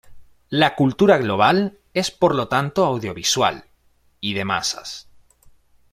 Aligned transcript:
La 0.49 0.73
cultura 0.73 1.19
global 1.19 1.77
es 1.93 2.09
por 2.09 2.33
lo 2.33 2.47
tanto 2.47 2.85
audiovisual, 2.85 3.65
y 4.19 4.33
de 4.33 4.45
masas. 4.45 5.07